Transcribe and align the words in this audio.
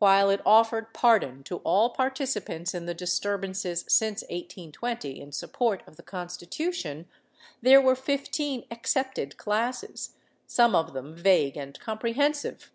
While 0.00 0.30
it 0.30 0.40
offered 0.44 0.92
pardon 0.92 1.44
to 1.44 1.58
all 1.58 1.90
participants 1.90 2.74
in 2.74 2.86
the 2.86 2.92
disturbances 2.92 3.84
since 3.86 4.22
1820 4.22 5.20
in 5.20 5.30
support 5.30 5.84
of 5.86 5.94
the 5.94 6.02
Constitution, 6.02 7.06
there 7.62 7.80
were 7.80 7.94
fifteen 7.94 8.66
excepted 8.68 9.36
classes, 9.36 10.16
some 10.44 10.74
of 10.74 10.92
them 10.92 11.14
vague 11.14 11.56
and 11.56 11.78
com 11.78 12.00
prehensive. 12.00 12.70